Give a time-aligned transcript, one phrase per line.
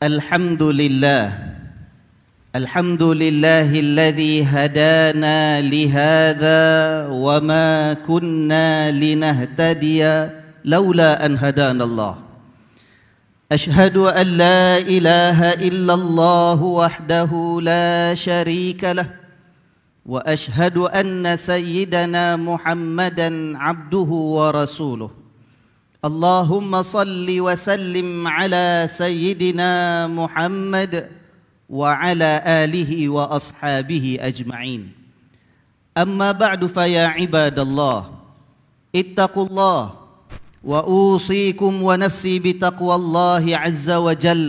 [0.00, 1.38] الحمد لله
[2.56, 6.64] الحمد لله الذي هدانا لهذا
[7.12, 10.00] وما كنا لنهتدي
[10.64, 12.14] لولا أن هدانا الله.
[13.52, 19.08] أشهد أن لا إله إلا الله وحده لا شريك له
[20.06, 24.10] وأشهد أن سيدنا محمدا عبده
[24.40, 25.19] ورسوله.
[26.00, 31.12] اللهم صل وسلم على سيدنا محمد
[31.68, 32.30] وعلى
[32.64, 34.82] آله وأصحابه أجمعين
[35.92, 38.00] أما بعد فيا عباد الله
[38.96, 39.82] اتقوا الله
[40.64, 44.44] وأوصيكم ونفسي بتقوى الله عز وجل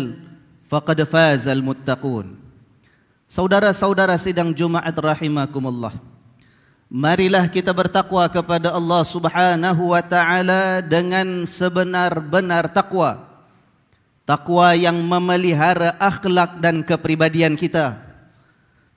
[0.72, 2.40] فقد فاز المتقون
[3.32, 5.96] Saudara-saudara sidang Jumaat rahimakumullah.
[6.92, 13.32] Marilah kita bertakwa kepada Allah Subhanahu wa taala dengan sebenar-benar takwa.
[14.28, 17.96] Takwa yang memelihara akhlak dan kepribadian kita.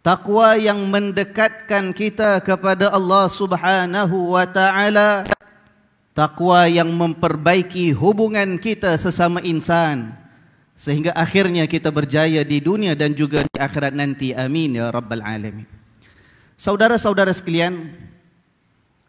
[0.02, 5.22] Takwa yang mendekatkan kita kepada Allah Subhanahu wa taala.
[6.18, 10.18] Takwa yang memperbaiki hubungan kita sesama insan
[10.74, 14.34] sehingga akhirnya kita berjaya di dunia dan juga di akhirat nanti.
[14.34, 15.83] Amin ya rabbal alamin.
[16.54, 17.90] Saudara-saudara sekalian,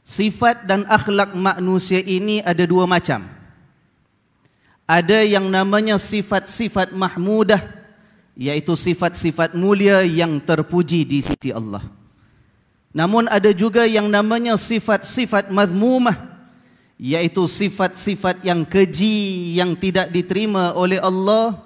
[0.01, 3.25] sifat dan akhlak manusia ini ada dua macam.
[4.85, 7.61] Ada yang namanya sifat-sifat mahmudah,
[8.37, 11.81] yaitu sifat-sifat mulia yang terpuji di sisi Allah.
[12.93, 16.15] Namun ada juga yang namanya sifat-sifat madhmumah,
[16.95, 21.65] yaitu sifat-sifat yang keji yang tidak diterima oleh Allah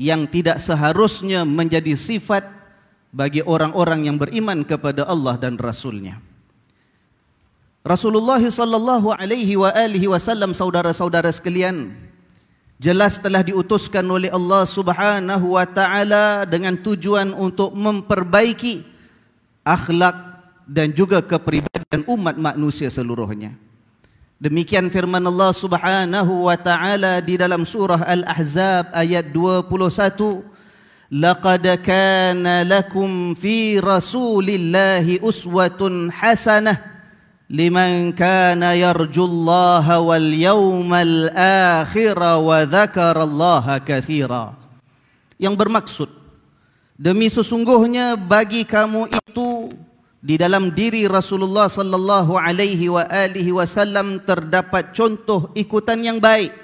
[0.00, 2.59] yang tidak seharusnya menjadi sifat
[3.10, 6.22] bagi orang-orang yang beriman kepada Allah dan Rasulnya.
[7.82, 11.96] Rasulullah sallallahu alaihi wa alihi wasallam saudara-saudara sekalian
[12.76, 18.84] jelas telah diutuskan oleh Allah Subhanahu wa taala dengan tujuan untuk memperbaiki
[19.64, 20.16] akhlak
[20.68, 23.56] dan juga kepribadian umat manusia seluruhnya.
[24.40, 30.59] Demikian firman Allah Subhanahu wa taala di dalam surah Al-Ahzab ayat 21
[31.10, 36.78] Laqad kana lakum fi Rasulillahi uswatun hasanah
[37.50, 44.54] liman kana yarjullaha wal yawmal akhir wa dzakarallaha katsira
[45.34, 46.06] yang bermaksud
[46.94, 49.74] demi sesungguhnya bagi kamu itu
[50.22, 56.54] di dalam diri Rasulullah sallallahu alaihi wa alihi wasallam terdapat contoh ikutan yang baik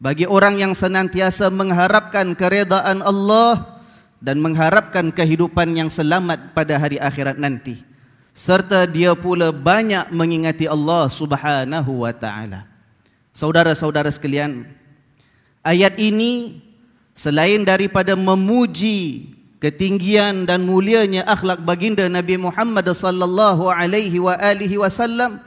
[0.00, 3.84] bagi orang yang senantiasa mengharapkan keredaan Allah
[4.18, 7.84] dan mengharapkan kehidupan yang selamat pada hari akhirat nanti
[8.32, 12.64] serta dia pula banyak mengingati Allah Subhanahu wa taala.
[13.36, 14.66] Saudara-saudara sekalian,
[15.60, 16.64] ayat ini
[17.12, 19.30] selain daripada memuji
[19.60, 25.44] ketinggian dan mulianya akhlak baginda Nabi Muhammad sallallahu alaihi wa alihi wasallam,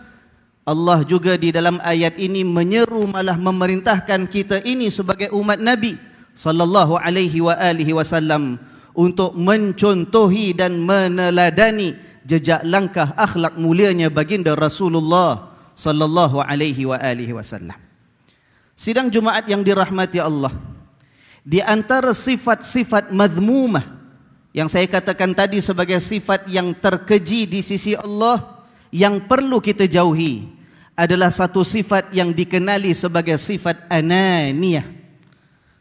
[0.64, 6.00] Allah juga di dalam ayat ini menyeru malah memerintahkan kita ini sebagai umat Nabi
[6.32, 8.56] sallallahu alaihi wa alihi wasallam
[8.96, 17.76] untuk mencontohi dan meneladani jejak langkah akhlak mulianya baginda Rasulullah sallallahu alaihi wa alihi wasallam.
[18.74, 20.54] Sidang Jumaat yang dirahmati Allah.
[21.44, 23.84] Di antara sifat-sifat madhmumah
[24.56, 28.53] yang saya katakan tadi sebagai sifat yang terkeji di sisi Allah
[28.94, 30.46] yang perlu kita jauhi
[30.94, 34.86] adalah satu sifat yang dikenali sebagai sifat ananiyah.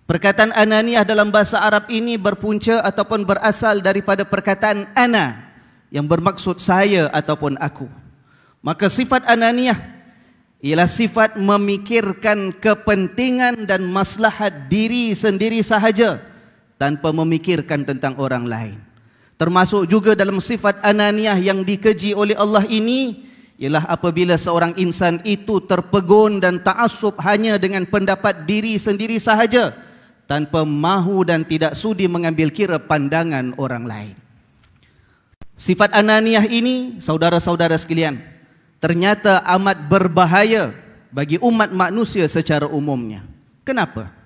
[0.08, 5.52] Perkataan ananiyah dalam bahasa Arab ini berpunca ataupun berasal daripada perkataan ana
[5.92, 7.84] yang bermaksud saya ataupun aku.
[8.64, 9.76] Maka sifat ananiyah
[10.64, 16.16] ialah sifat memikirkan kepentingan dan maslahat diri sendiri sahaja
[16.80, 18.91] tanpa memikirkan tentang orang lain.
[19.42, 23.26] Termasuk juga dalam sifat ananiyah yang dikeji oleh Allah ini
[23.58, 29.74] ialah apabila seorang insan itu terpegun dan ta'assub hanya dengan pendapat diri sendiri sahaja
[30.30, 34.14] tanpa mahu dan tidak sudi mengambil kira pandangan orang lain.
[35.58, 38.22] Sifat ananiah ini, saudara-saudara sekalian,
[38.78, 40.70] ternyata amat berbahaya
[41.10, 43.26] bagi umat manusia secara umumnya.
[43.66, 44.21] Kenapa?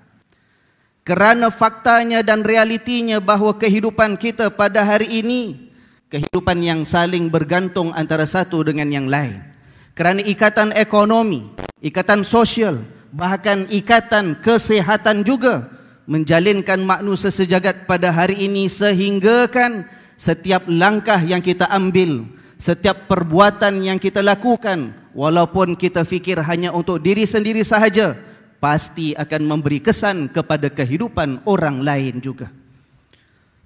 [1.07, 5.71] Kerana faktanya dan realitinya bahawa kehidupan kita pada hari ini
[6.11, 9.39] kehidupan yang saling bergantung antara satu dengan yang lain.
[9.95, 11.47] Kerana ikatan ekonomi,
[11.79, 12.83] ikatan sosial,
[13.15, 15.71] bahkan ikatan kesehatan juga
[16.11, 19.87] menjalinkan manusia sejagat pada hari ini sehingga kan
[20.19, 22.27] setiap langkah yang kita ambil,
[22.59, 28.19] setiap perbuatan yang kita lakukan, walaupun kita fikir hanya untuk diri sendiri sahaja,
[28.57, 32.51] pasti akan memberi kesan kepada kehidupan orang lain juga.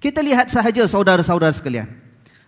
[0.01, 1.87] Kita lihat sahaja saudara-saudara sekalian.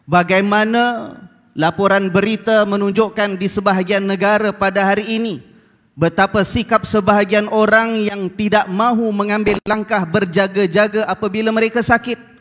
[0.09, 1.15] Bagaimana
[1.53, 5.53] laporan berita menunjukkan di sebahagian negara pada hari ini
[5.93, 12.32] betapa sikap sebahagian orang yang tidak mahu mengambil langkah berjaga-jaga apabila mereka sakit.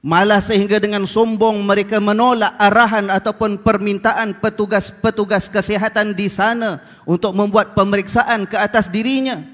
[0.00, 7.76] Malah sehingga dengan sombong mereka menolak arahan ataupun permintaan petugas-petugas kesihatan di sana untuk membuat
[7.76, 9.44] pemeriksaan ke atas dirinya.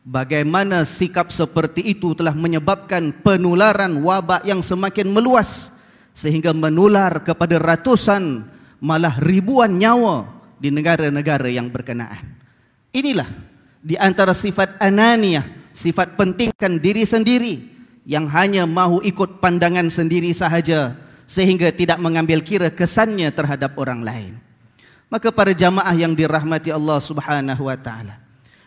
[0.00, 5.68] Bagaimana sikap seperti itu telah menyebabkan penularan wabak yang semakin meluas
[6.16, 8.48] sehingga menular kepada ratusan
[8.80, 10.24] malah ribuan nyawa
[10.56, 12.24] di negara-negara yang berkenaan.
[12.96, 13.28] Inilah
[13.84, 15.44] di antara sifat ananiah,
[15.76, 17.79] sifat pentingkan diri sendiri
[18.10, 20.98] yang hanya mahu ikut pandangan sendiri sahaja
[21.30, 24.34] sehingga tidak mengambil kira kesannya terhadap orang lain.
[25.06, 28.18] Maka para jamaah yang dirahmati Allah Subhanahu wa taala,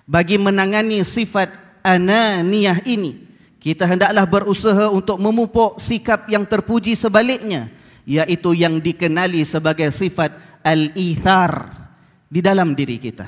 [0.07, 1.51] bagi menangani sifat
[1.84, 3.19] ananiyah ini,
[3.60, 7.68] kita hendaklah berusaha untuk memupuk sikap yang terpuji sebaliknya,
[8.07, 11.68] yaitu yang dikenali sebagai sifat al-ithar
[12.31, 13.28] di dalam diri kita.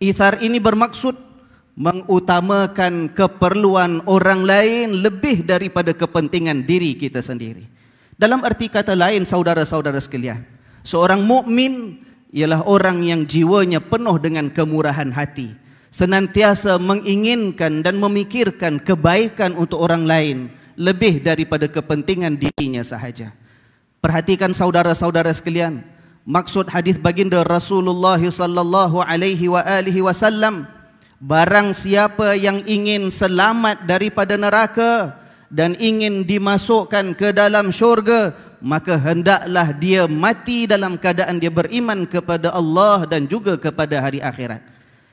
[0.00, 1.31] Ithar ini bermaksud
[1.72, 7.64] mengutamakan keperluan orang lain lebih daripada kepentingan diri kita sendiri.
[8.12, 10.44] Dalam arti kata lain saudara-saudara sekalian,
[10.84, 15.56] seorang mukmin ialah orang yang jiwanya penuh dengan kemurahan hati,
[15.88, 20.38] senantiasa menginginkan dan memikirkan kebaikan untuk orang lain
[20.76, 23.32] lebih daripada kepentingan dirinya sahaja.
[24.00, 25.84] Perhatikan saudara-saudara sekalian,
[26.24, 30.68] maksud hadis baginda Rasulullah sallallahu alaihi wa alihi wasallam
[31.22, 35.14] Barang siapa yang ingin selamat daripada neraka
[35.46, 42.50] dan ingin dimasukkan ke dalam syurga, maka hendaklah dia mati dalam keadaan dia beriman kepada
[42.50, 44.66] Allah dan juga kepada hari akhirat.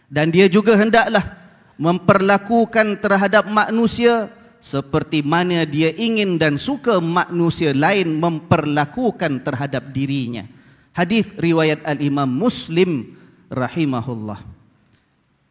[0.10, 1.30] Dan dia juga hendaklah
[1.78, 10.50] memperlakukan terhadap manusia seperti mana dia ingin dan suka manusia lain memperlakukan terhadap dirinya.
[10.90, 13.14] Hadis riwayat Al-Imam Muslim
[13.54, 14.59] rahimahullah.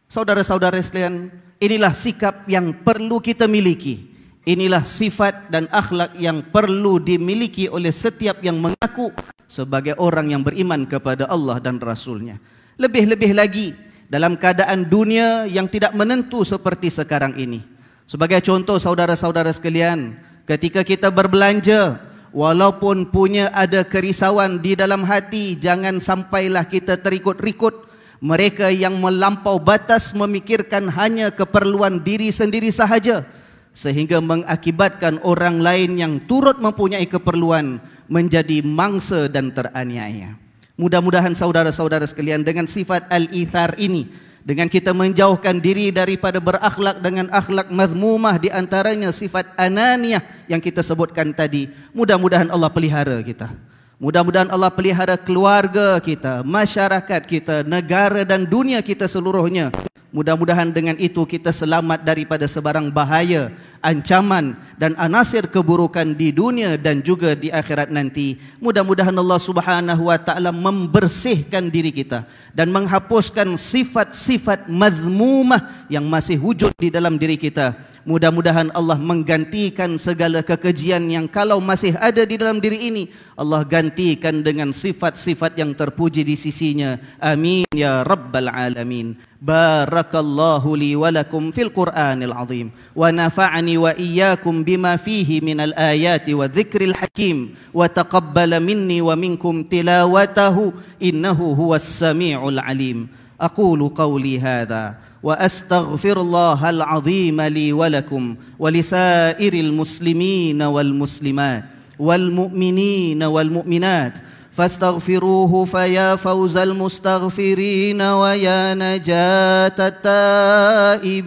[0.09, 1.29] Saudara-saudara sekalian,
[1.61, 4.09] inilah sikap yang perlu kita miliki.
[4.41, 9.13] Inilah sifat dan akhlak yang perlu dimiliki oleh setiap yang mengaku
[9.45, 12.41] sebagai orang yang beriman kepada Allah dan Rasulnya.
[12.81, 13.77] Lebih-lebih lagi
[14.09, 17.61] dalam keadaan dunia yang tidak menentu seperti sekarang ini.
[18.09, 20.17] Sebagai contoh saudara-saudara sekalian,
[20.49, 22.01] ketika kita berbelanja,
[22.33, 27.88] walaupun punya ada kerisauan di dalam hati, jangan sampailah kita terikut-rikut
[28.19, 33.23] mereka yang melampau batas memikirkan hanya keperluan diri sendiri sahaja
[33.71, 37.79] sehingga mengakibatkan orang lain yang turut mempunyai keperluan
[38.11, 40.35] menjadi mangsa dan teraniaya.
[40.75, 44.07] Mudah-mudahan saudara-saudara sekalian dengan sifat al-ithar ini
[44.43, 50.79] dengan kita menjauhkan diri daripada berakhlak dengan akhlak mazmumah di antaranya sifat ananiah yang kita
[50.79, 51.67] sebutkan tadi.
[51.91, 53.68] Mudah-mudahan Allah pelihara kita.
[53.99, 59.75] Mudah-mudahan Allah pelihara keluarga kita, masyarakat kita, negara dan dunia kita seluruhnya.
[60.09, 63.53] Mudah-mudahan dengan itu kita selamat daripada sebarang bahaya
[63.85, 68.41] ancaman dan anasir keburukan di dunia dan juga di akhirat nanti.
[68.57, 72.25] Mudah-mudahan Allah Subhanahu wa taala membersihkan diri kita
[72.57, 77.77] dan menghapuskan sifat-sifat mazmumah yang masih wujud di dalam diri kita.
[78.01, 84.41] Mudah-mudahan Allah menggantikan segala kekejian yang kalau masih ada di dalam diri ini Allah gantikan
[84.41, 86.97] dengan sifat-sifat yang terpuji di sisinya.
[87.21, 89.28] Amin ya rabbal alamin.
[89.39, 97.55] Wa lakum fil Qur'anil azim wa nafa'ani ونفعني وإياكم بما فيه من الآيات والذكر الحكيم
[97.73, 103.07] وتقبل مني ومنكم تلاوته إنه هو السميع العليم.
[103.41, 111.63] أقول قولي هذا وأستغفر الله العظيم لي ولكم ولسائر المسلمين والمسلمات
[111.99, 114.19] والمؤمنين والمؤمنات
[114.59, 121.25] فاستغفروه فيا فوز المستغفرين ويا نجاة التائبين.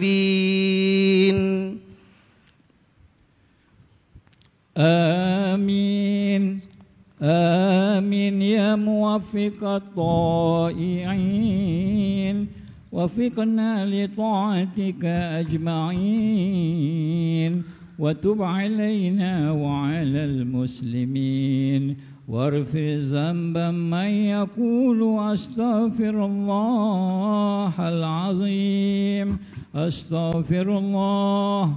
[4.77, 6.59] آمين.
[7.21, 12.47] آمين يا موفق الطائعين.
[12.91, 16.03] وفقنا لطاعتك أجمعين.
[17.99, 22.12] وتب علينا وعلى المسلمين.
[22.27, 29.39] واغفر ذنبا من يقول أستغفر الله العظيم.
[29.75, 31.75] أستغفر الله.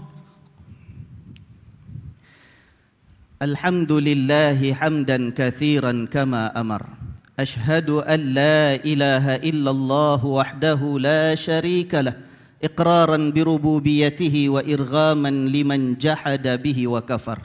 [3.42, 6.82] الحمد لله حمدا كثيرا كما أمر.
[7.38, 12.16] أشهد أن لا إله إلا الله وحده لا شريك له
[12.64, 17.38] إقرارا بربوبيته وإرغاما لمن جحد به وكفر.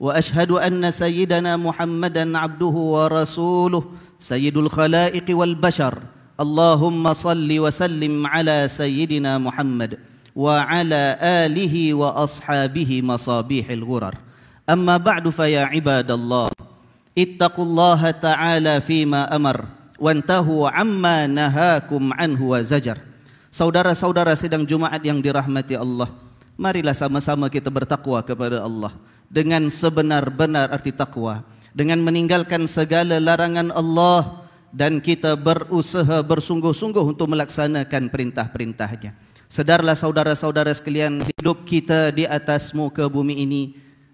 [0.00, 3.82] واشهد ان سيدنا محمدا عبده ورسوله
[4.18, 5.94] سيد الخلائق والبشر
[6.40, 9.98] اللهم صل وسلم على سيدنا محمد
[10.34, 14.14] وعلى اله واصحابه مصابيح الغرر
[14.70, 16.50] اما بعد فيا عباد الله
[17.18, 19.56] اتقوا الله تعالى فيما امر
[19.98, 22.98] وانتهوا عما نهاكم عنه وزجر
[23.54, 26.10] Saudara-saudara sidang Jumaat yang dirahmati Allah,
[26.58, 28.90] marilah sama-sama kita bertakwa kepada Allah
[29.29, 38.09] dengan sebenar-benar arti takwa, dengan meninggalkan segala larangan Allah dan kita berusaha bersungguh-sungguh untuk melaksanakan
[38.09, 39.13] perintah-perintahnya.
[39.49, 43.61] Sedarlah saudara-saudara sekalian, hidup kita di atas muka bumi ini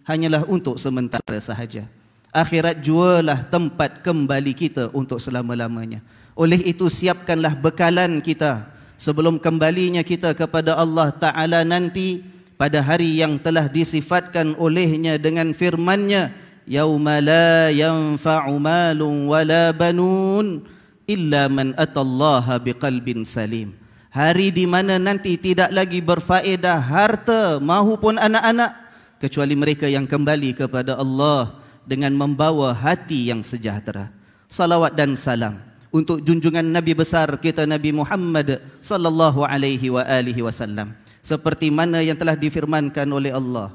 [0.08, 1.88] hanyalah untuk sementara sahaja.
[2.32, 6.04] Akhirat jualah tempat kembali kita untuk selama-lamanya.
[6.36, 12.24] Oleh itu siapkanlah bekalan kita sebelum kembalinya kita kepada Allah Ta'ala nanti
[12.56, 16.32] pada hari yang telah disifatkan olehnya dengan firmannya
[16.66, 20.64] yauma la yanfa'u malun wala banun
[21.06, 23.76] illa man atallaha biqalbin salim.
[24.16, 28.72] Hari di mana nanti tidak lagi berfaedah harta mahupun anak-anak
[29.20, 34.08] kecuali mereka yang kembali kepada Allah dengan membawa hati yang sejahtera.
[34.48, 35.60] Salawat dan salam
[35.92, 40.96] untuk junjungan Nabi besar kita Nabi Muhammad sallallahu alaihi wa alihi wasallam
[41.26, 43.74] seperti mana yang telah difirmankan oleh Allah.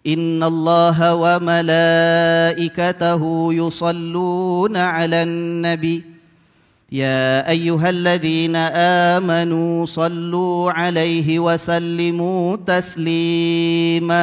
[0.00, 6.08] Inna Allah wa malaikatahu yusalluna ala nabi.
[6.88, 8.72] Ya ayyuhalladzina
[9.18, 14.22] amanu sallu alaihi wa sallimu taslima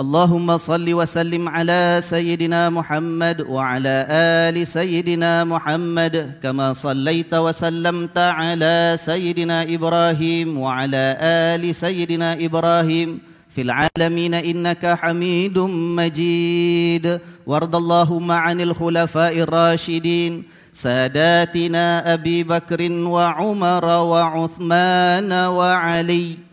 [0.00, 4.06] اللهم صل وسلم على سيدنا محمد وعلى
[4.48, 13.20] آل سيدنا محمد كما صليت وسلمت على سيدنا إبراهيم وعلى آل سيدنا إبراهيم
[13.52, 15.58] في العالمين إنك حميد
[16.00, 17.20] مجيد.
[17.46, 20.32] وارض اللهم عن الخلفاء الراشدين
[20.72, 26.49] ساداتنا أبي بكر وعمر وعثمان وعلي.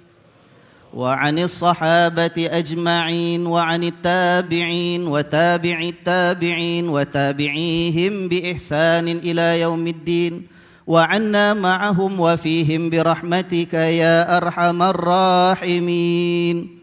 [0.93, 10.47] وعن الصحابة أجمعين وعن التابعين وتابع التابعين وتابعيهم بإحسان إلى يوم الدين
[10.87, 16.77] وعنا معهم وفيهم برحمتك يا أرحم الراحمين.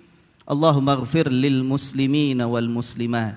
[0.51, 3.35] اللهم اغفر للمسلمين والمسلمات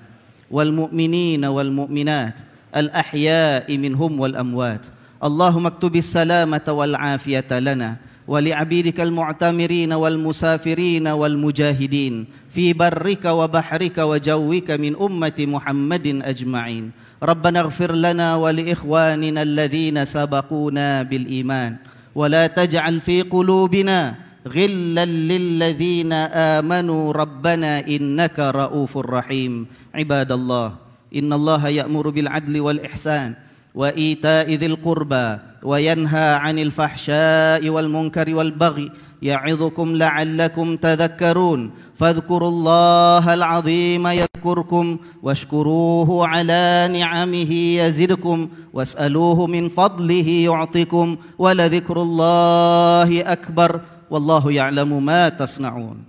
[0.50, 2.36] والمؤمنين والمؤمنات
[2.76, 4.86] الأحياء منهم والأموات.
[5.24, 7.96] اللهم اكتب السلامة والعافية لنا
[8.28, 12.14] ولعبيدك المعتمرين والمسافرين والمجاهدين
[12.52, 16.84] في برك وبحرك وجوك من أمة محمد أجمعين.
[17.22, 21.76] ربنا اغفر لنا ولإخواننا الذين سبقونا بالإيمان.
[22.14, 24.14] ولا تجعل في قلوبنا
[24.48, 26.12] غلا للذين
[26.60, 27.12] آمنوا.
[27.12, 29.66] ربنا إنك رؤوف رحيم.
[29.94, 30.68] عباد الله
[31.16, 33.47] إن الله يأمر بالعدل والإحسان.
[33.78, 35.28] وإيتاء ذي القربى
[35.62, 38.90] وينهى عن الفحشاء والمنكر والبغي
[39.22, 41.60] يعظكم لعلكم تذكرون.
[41.98, 44.86] فاذكروا الله العظيم يذكركم
[45.22, 53.80] واشكروه على نعمه يزدكم واسألوه من فضله يعطكم ولذكر الله أكبر
[54.10, 56.07] والله يعلم ما تصنعون.